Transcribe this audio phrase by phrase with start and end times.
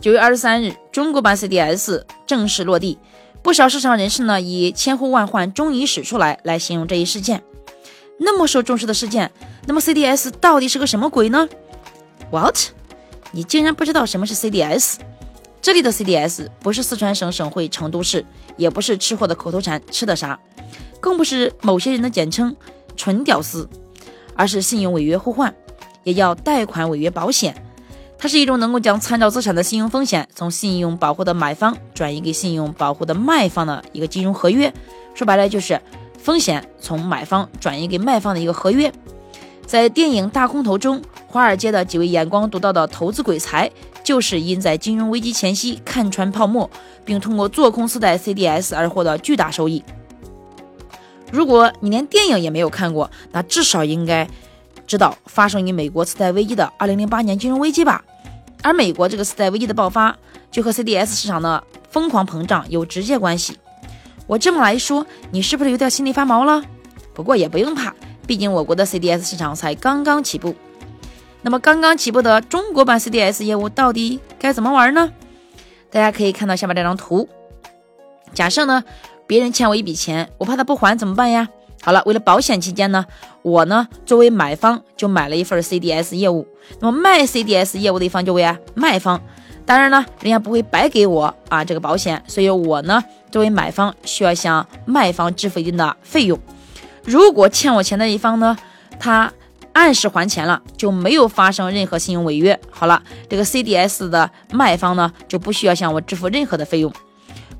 [0.00, 2.98] 九月二十三日，中国版 CDS 正式落地，
[3.42, 7.42] 不少市场人士呢以“千呼万唤终于使出来”来形容这一事件。
[8.18, 9.30] 那么受重视的事件，
[9.66, 11.46] 那么 CDS 到底是个什么鬼呢
[12.30, 12.56] ？What？
[13.32, 14.94] 你竟然不知道什么是 CDS？
[15.60, 18.24] 这里的 CDS 不是四川省省会成都市，
[18.56, 20.40] 也不是吃货的口头禅“吃的啥”，
[20.98, 22.56] 更不是某些人的简称
[22.96, 23.68] “纯屌丝”，
[24.34, 25.54] 而是信用违约互换，
[26.04, 27.54] 也叫贷款违约保险。
[28.20, 34.72] 它是一种能够将参照资产的信用风险从信用保护的买方转移给信用保护的卖方的一个金融合约。
[35.14, 35.80] 说白了就是。
[36.22, 38.92] 风险从买方转移给卖方的一个合约，
[39.64, 43.70] 在电影《大空头》中，华尔街的几位眼光独到的投资鬼才，
[44.04, 46.68] 就是因在金融危机前夕看穿泡沫，
[47.06, 49.82] 并通过做空次贷 CDS 而获得巨大收益。
[51.32, 54.28] 如果你连电影也没有看过，那至少应该
[54.86, 58.04] 知道发生于美国次贷危机的2008年金融危机吧？
[58.62, 60.16] 而美国这个次贷危机的爆发，
[60.50, 63.58] 就和 CDS 市场的疯狂膨胀有直接关系。
[64.26, 66.62] 我这么来说，你是不是有点心里发毛了？
[67.14, 67.94] 不过也不用怕，
[68.26, 70.54] 毕竟我国的 CDS 市场才刚刚起步。
[71.42, 75.10] 那么刚刚起步的中国版 CDS 业务到底该怎么玩呢？
[75.90, 77.28] 大家可以看到下面这张图。
[78.32, 78.84] 假设呢，
[79.26, 81.48] 别人欠我一笔钱，我怕他不还怎么办呀？
[81.82, 83.04] 好了，为了保险起见呢，
[83.42, 86.46] 我呢作为买方就买了一份 CDS 业务。
[86.78, 89.20] 那么卖 CDS 业务的一方就为啊卖方。
[89.64, 96.38] 当然呢，人家不会白给我啊这个保险，所以我呢作为买方需要向卖方支付一定的费用。
[97.04, 98.56] 如果欠我钱的一方呢，
[98.98, 99.32] 他
[99.72, 102.58] 按时还钱了，就没有发生任何信用违约。
[102.70, 106.92] 好了，这个 CDS 的卖方呢就不需要向我支付任何的费用。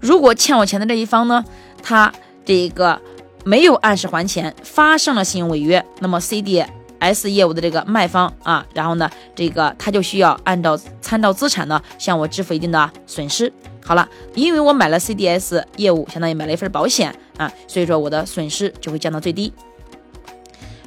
[0.01, 1.45] 如果欠我钱的这一方呢，
[1.83, 2.13] 他
[2.45, 3.01] 这个
[3.45, 6.65] 没有按时还钱，发生了信用违约，那么 CD。
[6.99, 13.51] S 业务的这个卖方啊，然后呢，这个他就需要按照参照资产呢，向我支付一定的损失。
[13.83, 19.51] 好了，因为我买了 CDS 业务，相当于买了一份保险啊，所以说我的损失就会降到最低。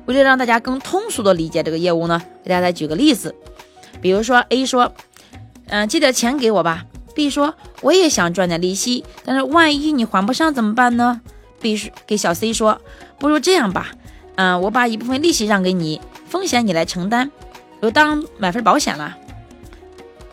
[0.06, 3.34] 为了让大家更通俗的理解这个业务呢，给大家再举个例子，
[4.00, 4.94] 比如说 A 说，
[5.66, 6.86] 嗯，借点钱给我吧。
[7.16, 11.22] B 说，我也想赚点利息，但是万一你还不上怎么办呢
[11.64, 12.80] ？B 说给小 C 说，
[13.18, 13.92] 不如这样吧。
[14.36, 17.32] 嗯，我把一部分利息让给你，风险你来承担，
[17.82, 19.18] 就当买份保险了。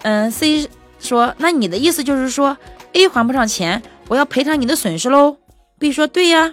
[0.03, 0.69] 嗯，C
[0.99, 2.57] 说，那你的意思就是说
[2.95, 5.37] ，A 还不上钱，我要赔偿你的损失喽
[5.79, 6.53] ？B 说，对呀。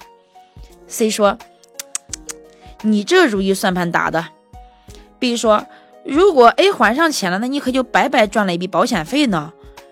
[0.87, 1.37] C 说，
[2.83, 4.27] 你这如意算盘打的。
[5.19, 5.65] B 说，
[6.05, 9.51] 如果 A 还上钱了，那你可就白白赚了一笔保险费呢。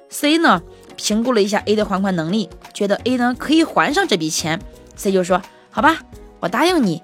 [0.09, 0.61] C 呢，
[0.95, 4.59] 评估了一下 A 的还款能力，觉得 A 呢可以还上这笔钱。
[4.95, 5.99] C 就说，好吧，
[6.39, 7.01] 我答应你。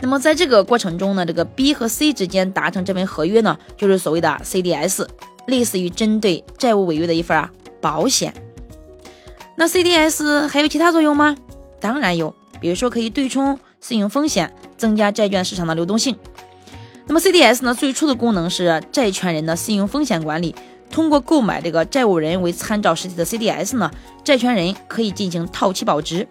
[0.00, 5.06] 那么在这个过程中呢，这个 B 和 C 之间达成这份合约呢，就是所谓的 CDS，
[5.46, 8.34] 类似于针对债务违约的一份啊保险。
[9.56, 11.34] 那 CDS 还有其他作用吗？
[11.80, 16.14] 当然有，比如说可以对冲信用风险，增加债券市场的流动性。
[17.06, 20.54] 那么 CDS 呢，最初的功能是债权人的信用风险管理，
[20.90, 23.90] 通过购买这个债务人为参照实体的 CDS 呢，
[24.24, 26.26] 债权人可以进行套期保值。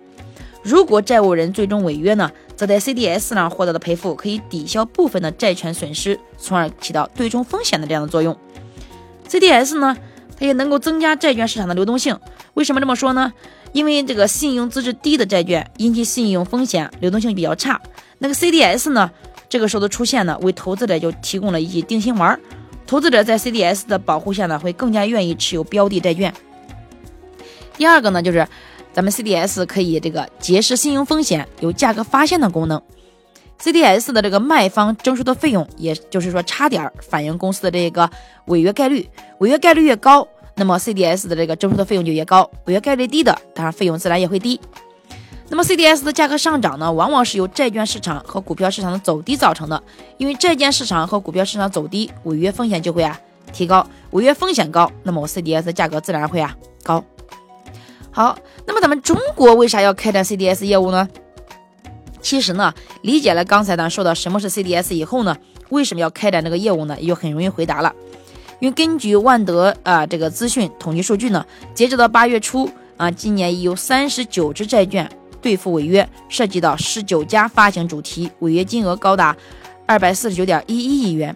[0.64, 8.36] 如果债务人最终违约呢，则在 CDS 上获得的赔付可以抵消部分的债权损失，从而起到对冲风险的这样的作用。
[9.30, 9.96] CDS 呢，
[10.40, 12.18] 它也能够增加债券市场的流动性。
[12.56, 13.32] 为什么这么说呢？
[13.74, 17.80] 因为这个信用资质低的债券因其信用风险流动性比较差，
[18.18, 19.12] 那个 CDS 呢，
[19.48, 22.40] 这个时候的出现呢，为投资者就提供了一剂定心丸。
[22.86, 26.34] 投资者在 CDS 的保护下呢，会更加愿意持有标的债券。
[27.78, 28.48] 第二个呢，就是。
[28.94, 32.82] 咱们 CDS 可以这个揭示信用风险，有价格发现的功能。
[33.62, 38.10] CDS 的这个卖方征收的费用，也就是说差点反映公司的这个
[38.46, 39.06] 违约概率。
[39.40, 40.26] 违约概率越高，
[40.56, 44.62] 那么 CDS 的这个征收的费用就越高；违约概率低的，当然费用自然也会低。
[45.48, 49.82] 那么 CDS 的价格上涨呢，往往是由债券市场和股票市场的走低造成的。
[50.18, 53.20] 因为债券市场和股票市场走低，违约风险就会啊
[53.54, 57.04] 提高，违约风险高，那么我 CDS 的价格自然会啊高。
[58.12, 61.08] 好，那么咱们中国为啥要开展 CDS 业务呢？
[62.22, 65.38] 其实呢，理解了刚才咱说的什么是 CDS 以后呢，
[65.70, 67.00] 为什么要开展这个业务呢？
[67.00, 67.94] 也就很容易回答了。
[68.60, 71.46] 因为根据万德啊这个资讯统计数据呢，
[71.76, 75.08] 截止到八月初啊，今年已有三十九只债券
[75.46, 79.38] 兑付违约，涉及到十九家发行主题，违约金额高达
[79.86, 81.36] 二百四十九点一一亿元。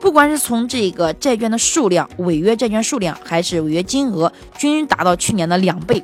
[0.00, 6.02] 不管是从这个债券的数量、违约债券数量，还是违约金额，均达到去年的两倍。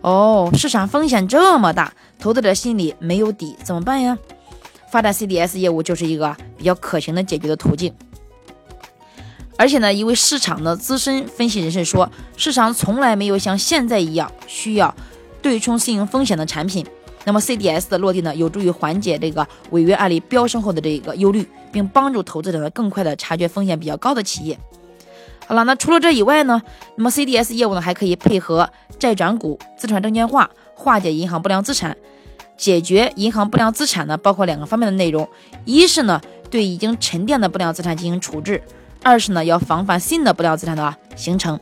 [0.00, 4.18] 哦，市场风险这么大，投资者心里没有底，怎么办呀？
[4.90, 7.94] 发展 CDS 业务就是一个比较可行的解决的途径。
[9.56, 14.92] 而且呢，一位市场的资深分析人士说，市场从来没有像现在一样需要
[15.42, 16.86] 对冲信用风险的产品。
[17.24, 24.58] 那么 CDS 的落地呢，有助于缓解这个违约案例飙升后的这个忧虑，并帮助投资者呢更快的察觉风险比较高的企业。
[25.46, 26.62] 好了，那除了这以外呢，
[26.96, 31.96] 那么 CDS 业务呢还可以配合债转股、资产证券化，化解银行不良资产。
[32.56, 35.28] 解决银行不良资产呢，包括两个方面的内容：
[35.64, 36.20] 一是呢
[36.50, 38.60] 对已经沉淀的不良资产进行处置；
[39.02, 41.58] 二是呢要防范新的不良资产的形成。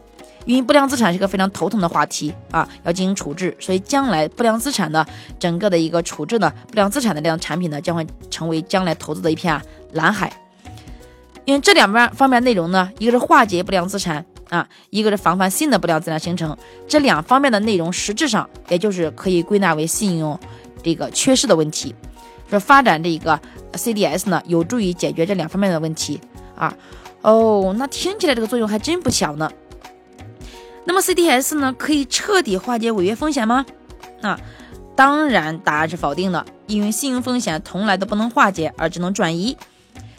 [0.49, 5.06] 因为不良资产是个非常头疼的话题啊，要进行处置，所以将来不良资产的
[5.39, 9.61] 整个的一个处置呢，不良资产的这样产品呢，将会成为将来投资的一片
[9.93, 10.33] 蓝海。
[11.45, 16.56] 因为这两边方面内容呢，一个是化解不良资产啊，一个是防范新的不良资产形成，
[16.89, 20.41] 这两方面的内容实质上也就是可以归纳为信用。
[20.83, 21.95] 这个缺失的问题，
[22.49, 23.39] 说发展这个
[23.75, 26.19] CDS 呢，有助于解决这两方面的问题
[26.56, 26.75] 啊。
[27.21, 29.50] 哦，那听起来这个作用还真不小呢。
[30.88, 33.67] 那么 CDS 呢，可以彻底化解违约风险吗？
[34.23, 34.40] 啊，
[34.96, 39.55] 当然答案是否定的，因为信用风险从来都不能化解，而只能转移。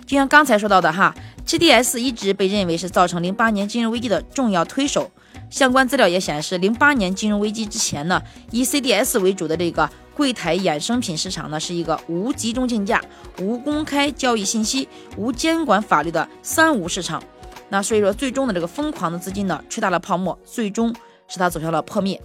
[0.05, 1.15] 就像刚才说到的哈
[1.47, 5.09] ，CDS 一直被认为是造成零八年金融危机的重要推手。
[5.49, 8.21] 相关资料也显示，零八年金融危机之前呢，
[8.51, 13.03] 以 CDS 为主的这个柜台衍生品市场呢，是一个无集中竞价、
[13.39, 14.87] 无公开交易信息、
[15.17, 17.23] 无监管法律的三无市场。
[17.69, 20.93] 那所以说，最终的这个疯狂的资金呢，吹大了泡沫，最终
[21.27, 22.21] 使它走向了破灭。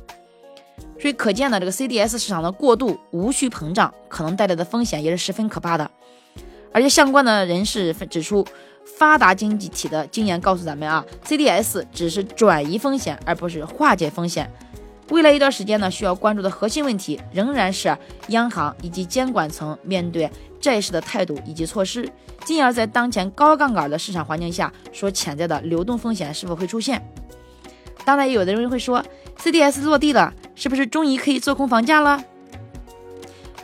[1.00, 5.90] 所以可见呢，这个 CDS 市场的过度无序膨胀可能带来的风险也是十分可怕的。
[6.72, 8.46] 而且相关的人士指出。
[8.98, 14.48] 发达经济体的经验告诉咱们啊，CDS 只是转移风险，而不是化解风险。
[15.10, 17.96] 未来一段时间呢，需要关注的核心问题仍然是
[18.28, 20.30] 央行以及监管层面对
[20.60, 22.08] 债市的态度以及措施，
[22.44, 27.06] 进而，在当前高杠杆的市场环境下所潜在的流动风险是否会出现。
[28.04, 29.04] 当然，也有的人会说
[29.38, 32.22] ，CDS 落地了，是不是终于可以做空房价了？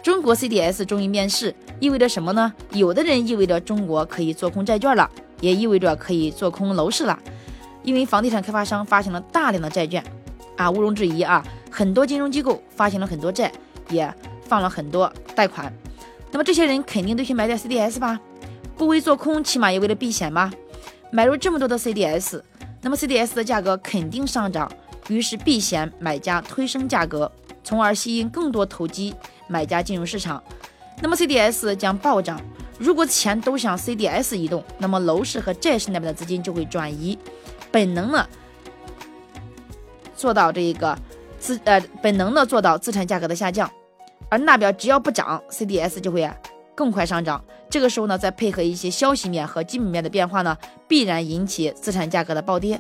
[0.03, 1.55] 中国 CDS 终于面世。
[1.79, 2.53] 意味着什么呢？
[2.73, 5.11] 有的人意味着中国可以做空债券了，
[5.41, 7.19] 也意味着可以做空楼市了，
[7.83, 10.05] 因为房地产开发商发行了大量的债券，
[10.61, 13.51] 啊，毋庸置疑啊，很多金融机构发行了很多债，
[13.89, 14.12] 也
[14.43, 15.73] 放了很多贷款，
[16.31, 18.21] 那么这些人肯定都去买点 CDS 吧，
[18.77, 20.53] 不为做空，起码也为了避险吧。
[21.11, 22.43] 买入这么多的 CDS，
[22.83, 24.71] 那么 CDS 的价格肯定上涨，
[25.09, 27.33] 于是避险买家推升价格，
[27.65, 29.15] 从而吸引更多投机
[29.49, 30.43] 买家进入市场。
[31.01, 32.39] 那么 CDS 将暴涨，
[32.79, 37.19] 如果钱都向 CDS 移动，那么楼市和债市那边的资金就会转移，
[37.73, 38.29] 本能呢
[40.20, 40.96] 做到这个
[41.38, 43.70] 资呃本能的做到资产价格的下降，
[44.28, 46.31] 而那边只要不涨，CDS 就会
[46.75, 47.43] 更快上涨。
[47.70, 50.55] 这个时候呢，再配合一些消息面和基本面的变化呢，
[50.87, 52.78] 必然引起资产价格的暴跌，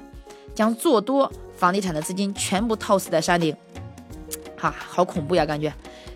[0.54, 3.56] 将做多房地产的资金全部套死在山顶。
[4.58, 5.72] 哈，好恐怖呀，感觉。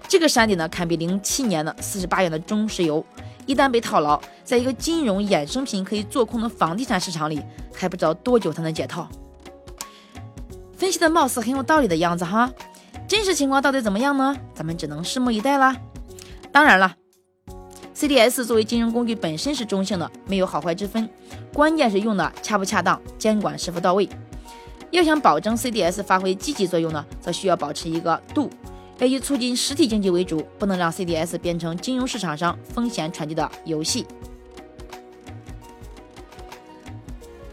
[0.07, 3.03] 这个山顶呢，堪比零七年的四十八元的中石油。
[3.47, 7.41] 一旦被套牢，在一个金融衍生品可以做空的房地产市场里，
[7.75, 9.09] 还不知道多久才能解套。
[10.77, 12.53] 分析的貌似很有道理的样子哈，
[13.07, 14.37] 真实情况到底怎么样呢？
[14.55, 15.77] 咱们只能拭目以待啦。
[16.53, 16.95] 当然了
[17.95, 21.09] ，CDS 作为金融工具本身是中性的，没有好坏之分，
[21.53, 24.09] 关键是用的恰不恰当，监管是否到位。
[24.91, 28.51] 要想保证 CDS 发挥积极作用呢，则需要保持一个度。
[28.99, 34.07] 要以促进实体经济为主，不能让 CDS 变成金融市场上风险传递的游戏。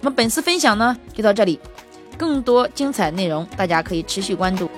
[0.02, 1.60] 那么本次分享呢，就到这里，
[2.22, 4.70] 更多精彩内容大家可以持续关注。